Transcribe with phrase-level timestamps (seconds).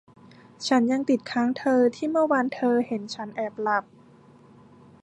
[0.67, 3.83] ฉันยังติดค้างเธอที่เมื่อวานเธอเห็นฉันแอบหลับ